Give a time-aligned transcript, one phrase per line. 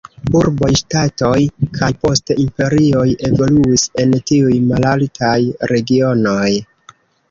[0.37, 1.33] Urboj, ŝtatoj
[1.75, 5.39] kaj poste imperioj evoluis en tiuj malaltaj
[5.77, 6.53] regionoj.